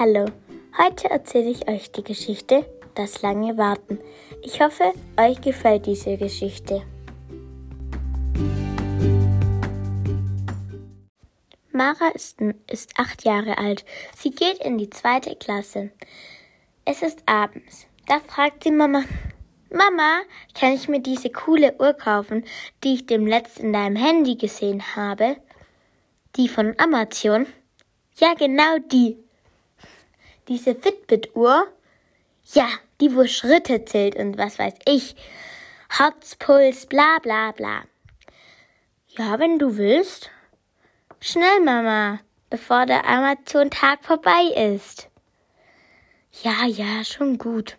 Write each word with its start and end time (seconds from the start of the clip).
Hallo, 0.00 0.24
heute 0.78 1.10
erzähle 1.10 1.50
ich 1.50 1.68
euch 1.68 1.92
die 1.92 2.02
Geschichte 2.02 2.64
Das 2.94 3.20
lange 3.20 3.58
Warten. 3.58 3.98
Ich 4.42 4.62
hoffe, 4.62 4.94
euch 5.18 5.42
gefällt 5.42 5.84
diese 5.84 6.16
Geschichte. 6.16 6.80
Mara 11.70 12.08
ist, 12.14 12.38
ist 12.70 12.98
acht 12.98 13.26
Jahre 13.26 13.58
alt. 13.58 13.84
Sie 14.16 14.30
geht 14.30 14.64
in 14.64 14.78
die 14.78 14.88
zweite 14.88 15.36
Klasse. 15.36 15.90
Es 16.86 17.02
ist 17.02 17.22
abends. 17.26 17.86
Da 18.06 18.20
fragt 18.20 18.64
sie 18.64 18.70
Mama, 18.70 19.04
Mama, 19.70 20.22
kann 20.58 20.72
ich 20.72 20.88
mir 20.88 21.00
diese 21.00 21.28
coole 21.28 21.74
Uhr 21.78 21.92
kaufen, 21.92 22.46
die 22.82 22.94
ich 22.94 23.06
dem 23.06 23.26
letzten 23.26 23.66
in 23.66 23.72
deinem 23.74 23.96
Handy 23.96 24.36
gesehen 24.36 24.96
habe? 24.96 25.36
Die 26.36 26.48
von 26.48 26.74
Amazon? 26.78 27.46
Ja, 28.18 28.32
genau 28.32 28.78
die. 28.78 29.18
Diese 30.50 30.74
Fitbit-Uhr? 30.74 31.68
Ja, 32.54 32.68
die, 33.00 33.14
wo 33.14 33.24
Schritte 33.24 33.84
zählt 33.84 34.16
und 34.16 34.36
was 34.36 34.58
weiß 34.58 34.74
ich. 34.84 35.14
Herzpuls, 35.88 36.86
bla 36.86 37.18
bla 37.22 37.52
bla. 37.52 37.84
Ja, 39.16 39.38
wenn 39.38 39.60
du 39.60 39.76
willst. 39.76 40.28
Schnell, 41.20 41.60
Mama, 41.60 42.18
bevor 42.50 42.84
der 42.84 43.06
Amazon-Tag 43.06 44.02
vorbei 44.02 44.74
ist. 44.74 45.08
Ja, 46.42 46.66
ja, 46.66 47.04
schon 47.04 47.38
gut. 47.38 47.76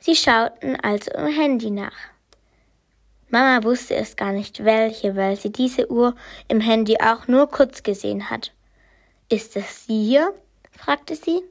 Sie 0.00 0.16
schauten 0.16 0.74
also 0.80 1.12
im 1.12 1.28
Handy 1.28 1.70
nach. 1.70 1.96
Mama 3.28 3.62
wusste 3.62 3.94
es 3.94 4.16
gar 4.16 4.32
nicht 4.32 4.64
welche, 4.64 5.14
weil 5.14 5.36
sie 5.36 5.52
diese 5.52 5.88
Uhr 5.92 6.16
im 6.48 6.58
Handy 6.58 6.96
auch 7.00 7.28
nur 7.28 7.48
kurz 7.48 7.84
gesehen 7.84 8.30
hat. 8.30 8.52
Ist 9.30 9.56
es 9.56 9.86
sie 9.86 10.06
hier? 10.06 10.34
fragte 10.72 11.14
sie. 11.14 11.42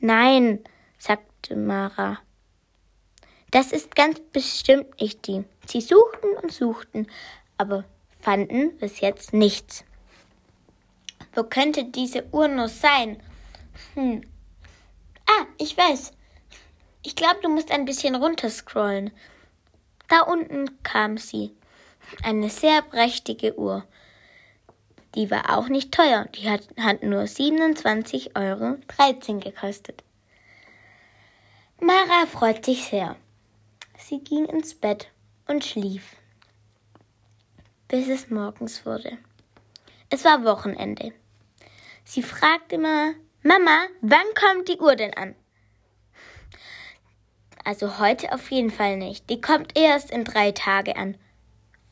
Nein, 0.00 0.62
sagte 0.98 1.56
Mara. 1.56 2.18
Das 3.50 3.72
ist 3.72 3.96
ganz 3.96 4.20
bestimmt 4.20 5.00
nicht 5.00 5.26
die. 5.26 5.44
Sie 5.66 5.80
suchten 5.80 6.36
und 6.42 6.52
suchten, 6.52 7.06
aber 7.56 7.84
fanden 8.20 8.76
bis 8.76 9.00
jetzt 9.00 9.32
nichts. 9.32 9.82
Wo 11.34 11.42
könnte 11.44 11.84
diese 11.84 12.26
Uhr 12.32 12.48
nur 12.48 12.68
sein? 12.68 13.22
Hm. 13.94 14.20
Ah, 15.26 15.46
ich 15.56 15.74
weiß. 15.78 16.12
Ich 17.02 17.16
glaube, 17.16 17.40
du 17.42 17.48
musst 17.48 17.70
ein 17.70 17.86
bisschen 17.86 18.14
runterscrollen. 18.14 19.10
Da 20.08 20.20
unten 20.20 20.82
kam 20.82 21.16
sie. 21.16 21.56
Eine 22.22 22.50
sehr 22.50 22.82
prächtige 22.82 23.58
Uhr. 23.58 23.86
Die 25.14 25.30
war 25.30 25.56
auch 25.56 25.68
nicht 25.68 25.92
teuer. 25.92 26.26
Die 26.36 26.48
hat, 26.48 26.68
hat 26.78 27.02
nur 27.02 27.22
27,13 27.22 28.36
Euro 28.36 29.40
gekostet. 29.40 30.04
Mara 31.80 32.26
freut 32.26 32.64
sich 32.64 32.84
sehr. 32.84 33.16
Sie 33.98 34.20
ging 34.20 34.44
ins 34.46 34.74
Bett 34.74 35.10
und 35.46 35.64
schlief, 35.64 36.16
bis 37.88 38.08
es 38.08 38.30
morgens 38.30 38.84
wurde. 38.86 39.18
Es 40.10 40.24
war 40.24 40.44
Wochenende. 40.44 41.12
Sie 42.04 42.22
fragte 42.22 42.78
Mama, 42.78 43.14
Mama, 43.42 43.86
wann 44.00 44.26
kommt 44.34 44.68
die 44.68 44.78
Uhr 44.78 44.96
denn 44.96 45.14
an? 45.14 45.34
Also 47.64 47.98
heute 47.98 48.32
auf 48.32 48.50
jeden 48.50 48.70
Fall 48.70 48.96
nicht. 48.96 49.30
Die 49.30 49.40
kommt 49.40 49.78
erst 49.78 50.10
in 50.10 50.24
drei 50.24 50.52
Tage 50.52 50.96
an. 50.96 51.16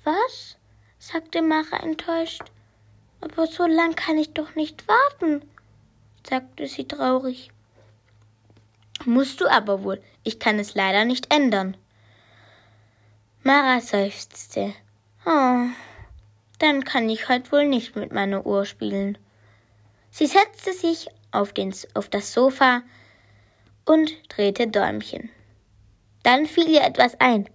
Was? 0.05 0.57
sagte 0.99 1.41
Mara 1.41 1.79
enttäuscht. 1.83 2.43
Aber 3.21 3.47
so 3.47 3.67
lang 3.67 3.95
kann 3.95 4.19
ich 4.19 4.33
doch 4.33 4.55
nicht 4.55 4.87
warten, 4.87 5.43
sagte 6.29 6.67
sie 6.67 6.87
traurig. 6.87 7.51
Musst 9.05 9.41
du 9.41 9.47
aber 9.47 9.83
wohl. 9.83 10.03
Ich 10.25 10.39
kann 10.39 10.59
es 10.59 10.75
leider 10.75 11.05
nicht 11.05 11.33
ändern. 11.33 11.77
Mara 13.43 13.81
seufzte. 13.81 14.75
Oh, 15.25 15.67
dann 16.59 16.85
kann 16.85 17.09
ich 17.09 17.29
heute 17.29 17.53
wohl 17.53 17.67
nicht 17.67 17.97
mit 17.97 18.13
meiner 18.13 18.45
Uhr 18.45 18.65
spielen. 18.65 19.17
Sie 20.11 20.27
setzte 20.27 20.73
sich 20.73 21.09
auf, 21.31 21.53
den, 21.53 21.75
auf 21.95 22.09
das 22.09 22.33
Sofa 22.33 22.83
und 23.85 24.13
drehte 24.29 24.67
Däumchen. 24.67 25.31
Dann 26.23 26.47
fiel 26.47 26.69
ihr 26.69 26.83
etwas 26.83 27.19
ein. 27.21 27.49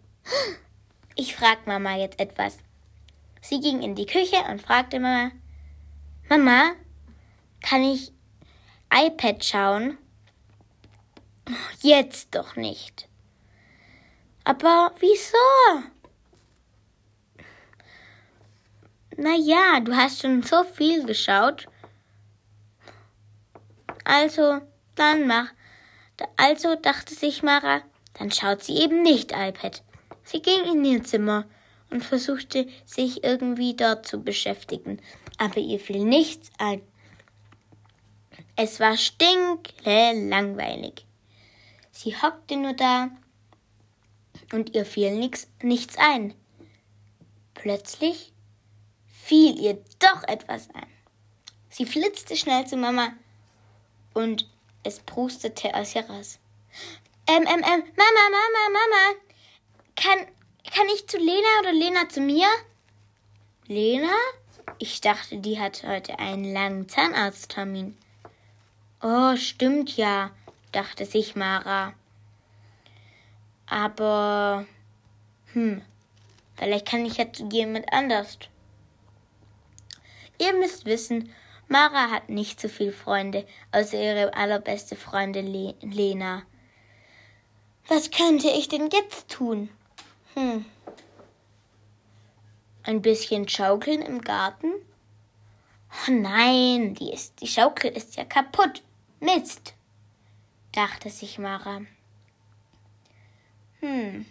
Ich 1.15 1.35
frag 1.35 1.67
Mama 1.67 1.95
jetzt 1.97 2.19
etwas. 2.19 2.57
Sie 3.41 3.59
ging 3.59 3.81
in 3.81 3.93
die 3.93 4.05
Küche 4.05 4.37
und 4.49 4.61
fragte 4.61 4.99
Mama, 4.99 5.31
Mama, 6.29 6.73
kann 7.61 7.83
ich 7.83 8.13
iPad 8.91 9.43
schauen? 9.43 9.97
Jetzt 11.81 12.33
doch 12.33 12.55
nicht. 12.55 13.09
Aber 14.45 14.93
wieso? 14.99 15.83
Na 19.17 19.35
ja, 19.35 19.79
du 19.79 19.95
hast 19.95 20.21
schon 20.21 20.43
so 20.43 20.63
viel 20.63 21.05
geschaut. 21.05 21.67
Also, 24.05 24.61
dann 24.95 25.27
mach. 25.27 25.51
Also 26.37 26.75
dachte 26.75 27.13
sich 27.13 27.43
Mara, 27.43 27.81
dann 28.13 28.31
schaut 28.31 28.63
sie 28.63 28.77
eben 28.77 29.01
nicht 29.01 29.31
iPad. 29.31 29.83
Sie 30.23 30.41
ging 30.41 30.63
in 30.65 30.85
ihr 30.85 31.03
Zimmer 31.03 31.45
und 31.93 32.03
versuchte 32.03 32.67
sich 32.85 33.23
irgendwie 33.23 33.75
dort 33.75 34.07
zu 34.07 34.23
beschäftigen, 34.23 34.99
aber 35.37 35.57
ihr 35.57 35.79
fiel 35.79 36.03
nichts 36.03 36.49
ein. 36.57 36.81
Es 38.55 38.79
war 38.79 38.97
stinkle 38.97 40.27
langweilig. 40.27 41.05
Sie 41.91 42.15
hockte 42.15 42.57
nur 42.57 42.73
da 42.73 43.11
und 44.51 44.73
ihr 44.73 44.85
fiel 44.85 45.11
nix, 45.15 45.47
nichts 45.61 45.97
ein. 45.97 46.33
Plötzlich 47.53 48.33
fiel 49.05 49.59
ihr 49.59 49.75
doch 49.99 50.23
etwas 50.27 50.69
ein. 50.73 50.87
Sie 51.69 51.85
flitzte 51.85 52.35
schnell 52.35 52.65
zu 52.65 52.75
Mama 52.75 53.13
und 54.15 54.49
es 54.83 54.99
prustete 54.99 55.75
aus 55.75 55.95
ihr 55.95 56.09
raus. 56.09 56.39
Ähm, 57.27 57.43
ähm, 57.43 57.63
ähm, 57.63 57.83
Mama, 57.95 58.23
Mama, 58.31 58.69
Mama. 58.69 59.19
Kann, 59.95 60.27
kann 60.83 60.95
ich 60.95 61.07
zu 61.07 61.17
Lena 61.17 61.59
oder 61.61 61.71
Lena 61.71 62.09
zu 62.09 62.19
mir? 62.19 62.47
Lena? 63.67 64.11
Ich 64.79 64.99
dachte, 64.99 65.37
die 65.37 65.57
hat 65.57 65.83
heute 65.83 66.19
einen 66.19 66.51
langen 66.51 66.89
Zahnarzttermin. 66.89 67.97
Oh, 69.01 69.37
stimmt 69.37 69.95
ja, 69.95 70.31
dachte 70.73 71.05
sich 71.05 71.37
Mara. 71.37 71.93
Aber, 73.65 74.65
hm, 75.53 75.81
vielleicht 76.57 76.87
kann 76.89 77.05
ich 77.05 77.15
ja 77.15 77.31
zu 77.31 77.47
jemand 77.47 77.85
anders. 77.93 78.37
Ihr 80.37 80.53
müsst 80.53 80.83
wissen, 80.83 81.33
Mara 81.69 82.11
hat 82.11 82.27
nicht 82.27 82.59
so 82.59 82.67
viele 82.67 82.91
Freunde, 82.91 83.47
außer 83.71 83.97
ihre 84.03 84.33
allerbeste 84.33 84.97
Freundin 84.97 85.47
Le 85.47 85.75
Lena. 85.79 86.43
Was 87.87 88.11
könnte 88.11 88.49
ich 88.49 88.67
denn 88.67 88.89
jetzt 88.91 89.29
tun? 89.29 89.69
Hm. 90.35 90.65
Ein 92.83 93.01
bisschen 93.01 93.47
schaukeln 93.47 94.01
im 94.01 94.21
Garten? 94.21 94.71
Oh 96.07 96.11
nein, 96.11 96.95
die, 96.95 97.13
ist, 97.13 97.39
die 97.41 97.47
Schaukel 97.47 97.91
ist 97.91 98.15
ja 98.15 98.25
kaputt. 98.25 98.81
Mist, 99.19 99.73
dachte 100.71 101.09
sich 101.09 101.39
Mara. 101.39 101.81
Hm. 103.79 104.25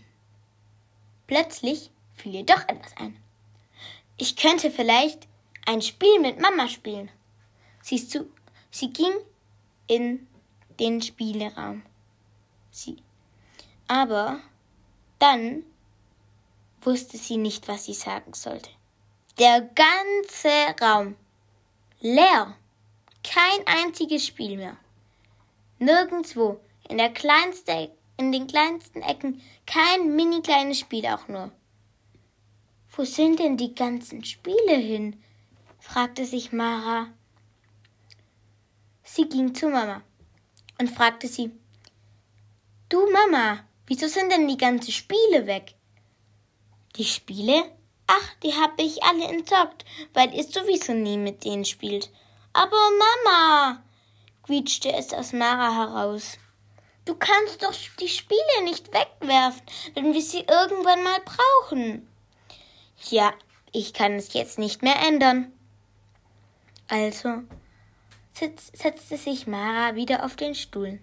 Plötzlich 1.27 1.91
fiel 2.15 2.35
ihr 2.35 2.45
doch 2.45 2.69
etwas 2.69 2.97
ein. 2.97 3.17
Ich 4.19 4.37
könnte 4.37 4.71
vielleicht 4.71 5.27
ein 5.67 5.81
Spiel 5.81 6.21
mit 6.21 6.41
Mama 6.41 6.69
spielen. 6.69 7.11
Siehst 7.81 8.15
du, 8.15 8.31
sie 8.71 8.93
ging 8.93 9.13
in 9.87 10.27
den 10.79 11.01
Spieleraum. 11.01 11.83
Sie 12.71 12.97
aber 13.89 14.41
dann 15.19 15.65
wusste 16.85 17.17
sie 17.17 17.37
nicht, 17.37 17.69
was 17.69 17.85
sie 17.85 17.95
sagen 17.95 18.35
sollte. 18.35 18.71
Der 19.39 19.63
ganze 19.63 20.85
Raum 20.85 21.17
leer. 22.01 22.57
Kein 23.25 23.67
einziges 23.67 24.27
Spiel 24.27 24.57
mehr. 24.57 24.77
Nirgendwo, 25.79 26.61
in 26.89 26.99
der 26.99 27.11
kleinsten, 27.11 27.89
in 28.17 28.33
den 28.33 28.47
kleinsten 28.47 29.03
Ecken, 29.03 29.41
kein 29.67 30.15
mini 30.17 30.43
kleines 30.43 30.81
Spiel 30.81 31.07
auch 31.07 31.29
nur. 31.29 31.53
Wo 32.95 33.05
sind 33.05 33.39
denn 33.39 33.57
die 33.57 33.75
ganzen 33.75 34.25
Spiele 34.25 34.77
hin? 34.77 35.23
fragte 35.79 36.27
sich 36.27 36.53
Mara. 36.53 37.09
Sie 39.03 39.29
ging 39.29 39.55
zu 39.55 39.69
Mama 39.69 40.03
und 40.79 40.91
fragte 40.91 41.29
sie, 41.29 41.51
Du 42.89 43.11
Mama, 43.11 43.65
Wieso 43.87 44.07
sind 44.07 44.33
denn 44.33 44.49
die 44.49 44.57
ganzen 44.57 44.91
Spiele 44.93 45.47
weg? 45.47 45.75
Die 46.97 47.05
Spiele? 47.05 47.65
Ach, 48.07 48.35
die 48.43 48.53
habe 48.53 48.83
ich 48.83 49.03
alle 49.03 49.25
entsorgt, 49.25 49.85
weil 50.13 50.35
ihr 50.35 50.45
sowieso 50.45 50.93
nie 50.93 51.17
mit 51.17 51.45
denen 51.45 51.65
spielt. 51.65 52.11
Aber 52.53 52.77
Mama, 52.99 53.83
quietschte 54.43 54.93
es 54.93 55.13
aus 55.15 55.33
Mara 55.33 55.75
heraus. 55.75 56.37
Du 57.05 57.15
kannst 57.15 57.63
doch 57.63 57.75
die 57.99 58.09
Spiele 58.09 58.65
nicht 58.65 58.93
wegwerfen, 58.93 59.63
wenn 59.95 60.13
wir 60.13 60.23
sie 60.23 60.41
irgendwann 60.41 61.03
mal 61.03 61.21
brauchen. 61.25 62.07
Ja, 63.11 63.33
ich 63.73 63.93
kann 63.95 64.13
es 64.13 64.35
jetzt 64.35 64.59
nicht 64.59 64.83
mehr 64.83 64.97
ändern. 65.01 65.51
Also 66.89 67.43
setzte 68.35 69.17
sich 69.17 69.47
Mara 69.47 69.95
wieder 69.95 70.25
auf 70.25 70.37
den 70.37 70.55
Stuhl. 70.55 71.01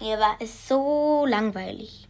Ihr 0.00 0.18
war 0.18 0.36
es 0.40 0.68
so 0.68 1.26
langweilig. 1.26 2.06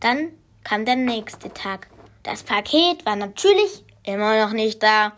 Dann 0.00 0.32
kam 0.64 0.84
der 0.84 0.96
nächste 0.96 1.52
Tag. 1.52 1.88
Das 2.22 2.42
Paket 2.42 3.06
war 3.06 3.16
natürlich 3.16 3.84
immer 4.02 4.44
noch 4.44 4.52
nicht 4.52 4.82
da. 4.82 5.12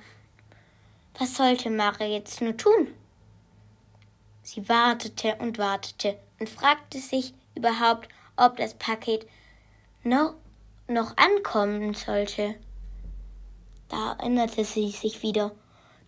Was 1.18 1.36
sollte 1.36 1.70
Mara 1.70 2.04
jetzt 2.04 2.42
nur 2.42 2.56
tun? 2.56 2.92
Sie 4.42 4.68
wartete 4.68 5.36
und 5.36 5.58
wartete 5.58 6.18
und 6.38 6.48
fragte 6.48 6.98
sich 6.98 7.32
überhaupt, 7.54 8.08
ob 8.36 8.56
das 8.56 8.74
Paket 8.74 9.26
noch, 10.02 10.34
noch 10.88 11.16
ankommen 11.16 11.94
sollte. 11.94 12.54
Da 13.88 14.12
erinnerte 14.18 14.64
sie 14.64 14.90
sich 14.90 15.22
wieder. 15.22 15.52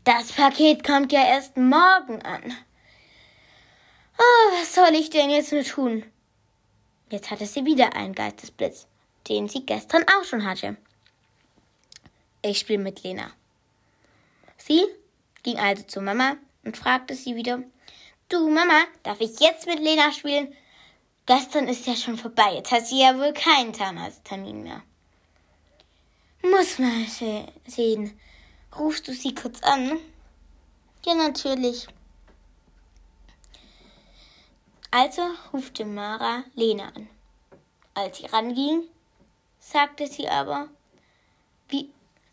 Das 0.04 0.32
Paket 0.32 0.84
kommt 0.84 1.12
ja 1.12 1.26
erst 1.26 1.56
morgen 1.56 2.22
an. 2.22 2.42
Oh, 4.18 4.52
was 4.60 4.74
soll 4.74 4.94
ich 4.94 5.10
denn 5.10 5.30
jetzt 5.30 5.52
nur 5.52 5.64
tun? 5.64 6.04
Jetzt 7.10 7.30
hatte 7.30 7.46
sie 7.46 7.64
wieder 7.64 7.94
einen 7.94 8.14
Geistesblitz, 8.14 8.86
den 9.28 9.48
sie 9.48 9.64
gestern 9.64 10.04
auch 10.04 10.24
schon 10.24 10.44
hatte. 10.44 10.76
Ich 12.42 12.60
spiele 12.60 12.82
mit 12.82 13.02
Lena. 13.02 13.30
Sie 14.56 14.84
ging 15.42 15.58
also 15.58 15.82
zu 15.82 16.00
Mama 16.00 16.36
und 16.64 16.76
fragte 16.76 17.14
sie 17.14 17.34
wieder, 17.34 17.62
Du, 18.28 18.48
Mama, 18.50 18.84
darf 19.02 19.20
ich 19.20 19.40
jetzt 19.40 19.66
mit 19.66 19.80
Lena 19.80 20.12
spielen? 20.12 20.54
Gestern 21.24 21.66
ist 21.68 21.86
ja 21.86 21.96
schon 21.96 22.18
vorbei. 22.18 22.54
Jetzt 22.54 22.70
hat 22.70 22.86
sie 22.86 23.00
ja 23.00 23.18
wohl 23.18 23.32
keinen 23.32 23.72
Zahnarzttermin 23.72 24.62
mehr. 24.62 24.82
Muss 26.42 26.78
mal 26.78 27.06
sehen. 27.66 28.20
Rufst 28.78 29.08
du 29.08 29.12
sie 29.12 29.34
kurz 29.34 29.62
an? 29.62 29.98
Ja, 31.04 31.14
natürlich. 31.14 31.88
Also 34.90 35.22
rufte 35.52 35.84
Mara 35.84 36.44
Lena 36.54 36.88
an. 36.88 37.08
Als 37.94 38.18
sie 38.18 38.26
ranging, 38.26 38.84
sagte 39.70 40.06
sie 40.06 40.28
aber, 40.28 40.68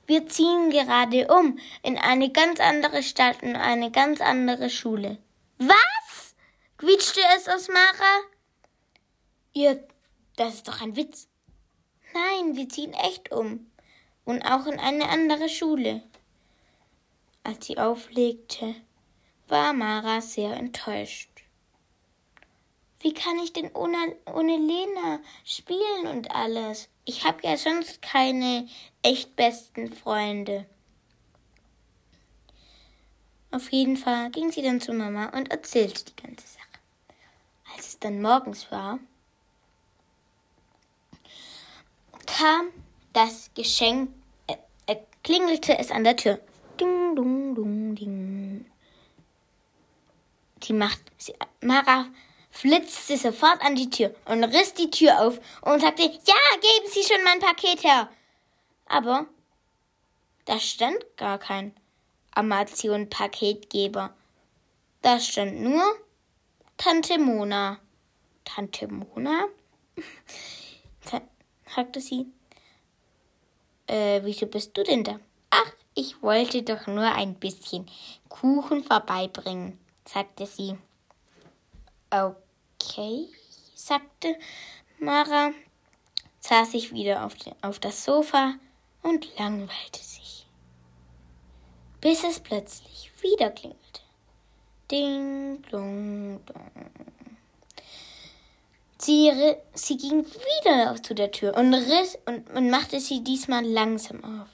wir 0.08 0.28
ziehen 0.28 0.70
gerade 0.70 1.28
um 1.28 1.58
in 1.82 1.98
eine 1.98 2.32
ganz 2.32 2.60
andere 2.60 3.02
Stadt 3.02 3.42
und 3.42 3.56
eine 3.56 3.90
ganz 3.92 4.22
andere 4.22 4.70
Schule. 4.70 5.18
Was? 5.58 6.36
quietschte 6.78 7.22
es 7.36 7.48
aus 7.48 7.68
Mara. 7.68 8.22
Ihr, 9.54 9.88
das 10.36 10.56
ist 10.56 10.68
doch 10.68 10.82
ein 10.82 10.96
Witz. 10.96 11.28
Nein, 12.14 12.56
wir 12.56 12.70
ziehen 12.70 12.94
echt 12.94 13.32
um. 13.32 13.72
Und 14.26 14.44
auch 14.44 14.68
in 14.68 14.80
eine 14.80 15.10
andere 15.10 15.50
Schule. 15.50 16.04
Als 17.44 17.66
sie 17.66 17.78
auflegte, 17.78 18.76
war 19.48 19.74
Mara 19.74 20.22
sehr 20.22 20.54
enttäuscht. 20.54 21.35
Wie 23.06 23.14
kann 23.14 23.38
ich 23.38 23.54
denn 23.54 23.70
ohne, 23.76 24.16
ohne 24.34 24.58
Lena 24.58 25.20
spielen 25.46 26.08
und 26.08 26.32
alles? 26.32 26.90
Ich 27.04 27.24
habe 27.24 27.38
ja 27.44 27.56
sonst 27.56 28.02
keine 28.02 28.68
echt 29.04 29.36
besten 29.36 29.94
Freunde. 29.94 30.66
Auf 33.52 33.72
jeden 33.72 33.96
Fall 33.96 34.32
ging 34.32 34.52
sie 34.52 34.64
dann 34.64 34.82
zu 34.82 34.92
Mama 34.92 35.28
und 35.38 35.52
erzählte 35.52 36.04
die 36.04 36.16
ganze 36.16 36.48
Sache. 36.48 36.66
Als 37.76 37.90
es 37.90 38.00
dann 38.00 38.24
morgens 38.24 38.72
war, 38.72 38.98
kam 42.26 42.72
das 43.14 43.52
Geschenk, 43.54 44.10
äh, 44.48 44.56
äh, 44.88 44.98
klingelte 45.24 45.78
es 45.78 45.92
an 45.92 46.06
der 46.06 46.16
Tür. 46.16 46.40
Ding, 46.80 47.16
dung, 47.16 47.54
dung, 47.54 47.94
ding. 47.94 48.66
Die 50.64 50.74
macht, 50.74 51.02
sie, 51.20 51.36
Mara 51.62 52.08
flitzte 52.56 53.18
sofort 53.18 53.62
an 53.62 53.76
die 53.76 53.90
Tür 53.90 54.16
und 54.26 54.44
riss 54.46 54.74
die 54.74 54.90
Tür 54.90 55.22
auf 55.22 55.40
und 55.62 55.82
sagte, 55.82 56.04
ja, 56.04 56.10
geben 56.54 56.90
Sie 56.90 57.04
schon 57.04 57.24
mein 57.26 57.40
Paket 57.40 57.84
her. 57.84 58.10
Aber 58.88 59.26
da 60.46 60.60
stand 60.60 61.06
gar 61.18 61.38
kein 61.38 61.76
Amazon-Paketgeber. 62.32 64.14
Da 65.02 65.20
stand 65.20 65.62
nur 65.62 65.84
Tante 66.78 67.20
Mona. 67.20 67.80
Tante 68.46 68.88
Mona? 68.88 69.48
fragte 71.66 72.00
sie. 72.00 72.28
Äh, 73.88 74.22
wieso 74.24 74.46
bist 74.46 74.78
du 74.78 74.84
denn 74.84 75.04
da? 75.04 75.20
Ach, 75.50 75.72
ich 75.94 76.22
wollte 76.22 76.64
doch 76.64 76.88
nur 76.88 77.04
ein 77.04 77.36
bisschen 77.36 77.86
Kuchen 78.30 78.84
vorbeibringen, 78.84 79.78
sagte 80.06 80.46
sie. 80.46 80.78
Okay, 82.10 82.45
sagte 83.76 84.38
Mara, 85.00 85.52
saß 86.40 86.72
sich 86.72 86.94
wieder 86.94 87.26
auf, 87.26 87.34
auf 87.62 87.80
das 87.80 88.04
Sofa 88.04 88.56
und 89.02 89.38
langweilte 89.38 90.00
sich 90.00 90.16
bis 92.06 92.24
es 92.24 92.40
plötzlich 92.40 93.12
wieder 93.24 93.50
klingelte. 93.50 94.02
Ding, 94.92 95.64
dong, 95.72 96.40
dong. 96.46 96.92
Sie, 99.00 99.32
sie 99.74 99.98
ging 99.98 100.24
wieder 100.24 101.02
zu 101.02 101.16
der 101.16 101.32
Tür 101.32 101.58
und 101.58 101.74
riss 101.74 102.16
und, 102.28 102.48
und 102.52 102.70
machte 102.70 103.00
sie 103.00 103.24
diesmal 103.24 103.66
langsam 103.66 104.24
auf, 104.24 104.50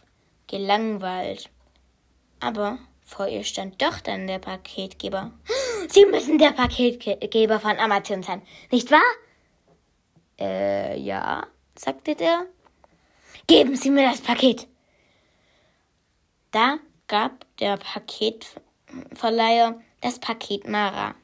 gelangweilt. 0.47 1.49
Aber 2.39 2.77
vor 3.01 3.27
ihr 3.27 3.43
stand 3.43 3.81
doch 3.81 3.99
dann 3.99 4.27
der 4.27 4.39
Paketgeber. 4.39 5.31
Sie 5.89 6.05
müssen 6.05 6.37
der 6.37 6.51
Paketgeber 6.51 7.59
von 7.59 7.77
Amazon 7.77 8.23
sein, 8.23 8.41
nicht 8.71 8.89
wahr? 8.91 9.01
Äh, 10.39 10.97
ja, 10.99 11.45
sagte 11.75 12.15
der. 12.15 12.45
Geben 13.47 13.75
Sie 13.75 13.89
mir 13.89 14.09
das 14.09 14.21
Paket. 14.21 14.67
Da 16.51 16.77
gab 17.07 17.45
der 17.57 17.77
Paketverleiher 17.77 19.81
das 20.01 20.19
Paket 20.19 20.67
Mara. 20.67 21.15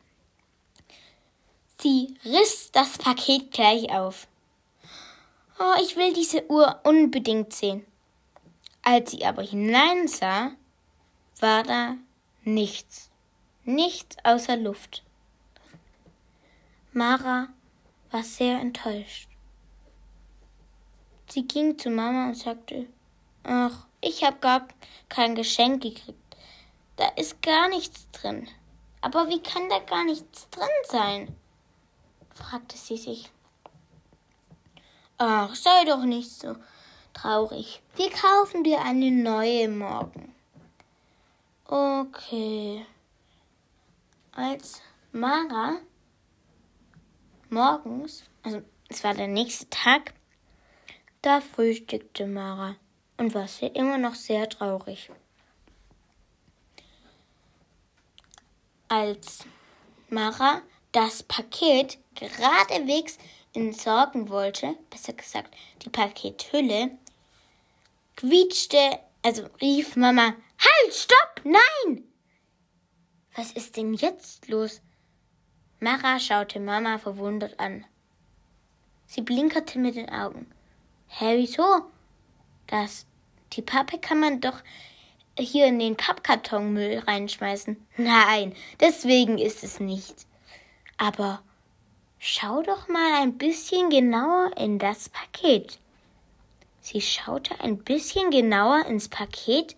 Sie 1.80 2.18
riss 2.26 2.72
das 2.72 2.98
Paket 2.98 3.52
gleich 3.52 3.92
auf. 3.92 4.28
Oh, 5.60 5.74
ich 5.82 5.96
will 5.96 6.14
diese 6.14 6.50
Uhr 6.50 6.80
unbedingt 6.84 7.54
sehen. 7.54 7.86
Als 8.84 9.12
sie 9.12 9.26
aber 9.26 9.44
hineinsah, 9.44 10.52
war 11.40 11.64
da 11.64 11.96
nichts. 12.44 13.12
Nichts 13.68 14.16
außer 14.24 14.56
Luft. 14.56 15.04
Mara 16.94 17.50
war 18.12 18.24
sehr 18.24 18.62
enttäuscht. 18.62 19.28
Sie 21.28 21.46
ging 21.46 21.78
zu 21.78 21.90
Mama 21.90 22.28
und 22.28 22.36
sagte, 22.36 22.88
ach, 23.44 23.86
ich 24.00 24.24
habe 24.24 24.38
gar 24.38 24.70
kein 25.10 25.36
Geschenk 25.36 25.84
gekriegt. 25.84 26.38
Da 26.96 27.10
ist 27.18 27.42
gar 27.42 27.68
nichts 27.68 28.10
drin. 28.12 28.48
Aber 29.02 29.28
wie 29.28 29.44
kann 29.44 29.68
da 29.68 29.80
gar 29.80 30.06
nichts 30.06 30.50
drin 30.50 30.70
sein? 30.86 31.36
fragte 32.36 32.78
sie 32.78 32.96
sich. 32.96 33.30
Ach, 35.18 35.54
sei 35.54 35.84
doch 35.84 36.06
nicht 36.06 36.32
so 36.32 36.56
traurig. 37.14 37.82
Wir 37.98 38.12
kaufen 38.12 38.64
dir 38.64 38.80
eine 38.80 39.12
neue 39.12 39.68
morgen. 39.68 40.34
Okay. 41.66 42.86
Als 44.38 44.84
Mara 45.14 45.78
morgens, 47.50 48.24
also 48.44 48.62
es 48.88 49.04
war 49.04 49.16
der 49.16 49.26
nächste 49.26 49.68
Tag, 49.72 50.14
da 51.24 51.42
frühstückte 51.42 52.28
Mara 52.28 52.76
und 53.18 53.34
war 53.34 53.48
sie 53.48 53.66
immer 53.66 53.98
noch 53.98 54.14
sehr 54.14 54.48
traurig. 54.48 55.10
Als 58.88 59.40
Mara 60.10 60.62
das 60.92 61.24
Paket 61.24 61.98
geradewegs 62.14 63.18
entsorgen 63.56 64.30
wollte, 64.30 64.76
besser 64.92 65.14
gesagt 65.14 65.52
die 65.82 65.90
Pakethülle, 65.90 66.92
quietschte, 68.16 69.00
also 69.24 69.48
rief 69.60 69.96
Mama, 69.96 70.36
Halt, 70.60 70.94
stopp, 70.94 71.42
nein! 71.44 72.04
Was 73.38 73.52
ist 73.52 73.78
denn 73.78 73.94
jetzt 73.94 74.48
los? 74.48 74.82
Mara 75.80 76.20
schaute 76.20 76.60
Mama 76.60 76.98
verwundert 76.98 77.60
an. 77.60 77.86
Sie 79.06 79.22
blinkerte 79.22 79.78
mit 79.78 79.96
den 79.96 80.10
Augen. 80.10 80.48
Hä, 81.06 81.38
wieso? 81.38 81.84
Das, 82.66 83.06
die 83.54 83.62
Pappe 83.62 84.00
kann 84.00 84.20
man 84.20 84.42
doch 84.42 84.64
hier 85.38 85.68
in 85.68 85.78
den 85.78 85.96
Pappkartonmüll 85.96 86.98
reinschmeißen. 87.06 87.78
Nein, 87.98 88.56
deswegen 88.80 89.38
ist 89.38 89.64
es 89.64 89.80
nicht. 89.80 90.26
Aber 90.98 91.44
schau 92.18 92.64
doch 92.64 92.88
mal 92.88 93.22
ein 93.22 93.38
bisschen 93.38 93.92
genauer 93.92 94.50
in 94.58 94.80
das 94.80 95.10
Paket. 95.10 95.78
Sie 96.82 97.02
schaute 97.02 97.60
ein 97.60 97.78
bisschen 97.78 98.32
genauer 98.32 98.88
ins 98.88 99.10
Paket 99.10 99.76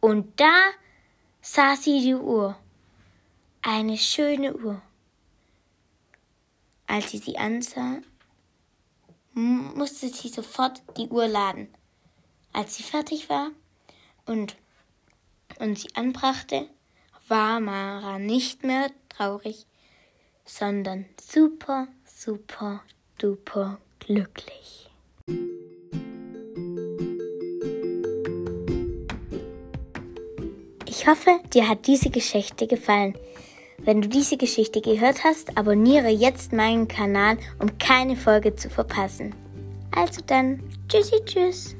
und 0.00 0.40
da 0.40 0.58
sah 1.40 1.76
sie 1.76 2.00
die 2.00 2.16
Uhr. 2.16 2.56
Eine 3.68 3.98
schöne 3.98 4.54
Uhr. 4.54 4.80
Als 6.86 7.10
sie 7.10 7.18
sie 7.18 7.36
ansah, 7.36 7.98
musste 9.32 10.06
sie 10.06 10.28
sofort 10.28 10.84
die 10.96 11.08
Uhr 11.08 11.26
laden. 11.26 11.66
Als 12.52 12.76
sie 12.76 12.84
fertig 12.84 13.28
war 13.28 13.50
und, 14.24 14.54
und 15.58 15.80
sie 15.80 15.88
anbrachte, 15.96 16.68
war 17.26 17.58
Mara 17.58 18.20
nicht 18.20 18.62
mehr 18.62 18.88
traurig, 19.08 19.66
sondern 20.44 21.06
super, 21.20 21.88
super, 22.04 22.84
duper 23.18 23.80
glücklich. 23.98 24.88
Ich 30.86 31.08
hoffe, 31.08 31.40
dir 31.52 31.68
hat 31.68 31.88
diese 31.88 32.10
Geschichte 32.10 32.68
gefallen. 32.68 33.18
Wenn 33.86 34.02
du 34.02 34.08
diese 34.08 34.36
Geschichte 34.36 34.80
gehört 34.80 35.22
hast, 35.22 35.56
abonniere 35.56 36.08
jetzt 36.08 36.52
meinen 36.52 36.88
Kanal, 36.88 37.38
um 37.60 37.78
keine 37.78 38.16
Folge 38.16 38.56
zu 38.56 38.68
verpassen. 38.68 39.32
Also 39.92 40.22
dann, 40.26 40.60
tschüssi, 40.88 41.24
tschüss. 41.24 41.76